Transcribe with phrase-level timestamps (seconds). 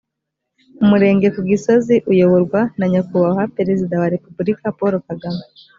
[0.83, 5.43] umurenge ku gisozi uyoborwa na nyakubahwa perezida wa repubulika paul kagame